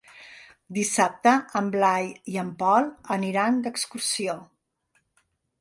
[0.77, 4.39] Dissabte en Blai i en Pol aniran d'excursió.